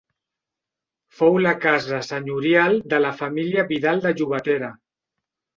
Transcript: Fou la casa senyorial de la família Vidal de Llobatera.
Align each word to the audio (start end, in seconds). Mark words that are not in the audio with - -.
Fou 1.19 1.37
la 1.47 1.51
casa 1.67 1.99
senyorial 2.09 2.81
de 2.95 3.03
la 3.07 3.13
família 3.21 3.67
Vidal 3.73 4.03
de 4.07 4.15
Llobatera. 4.17 4.73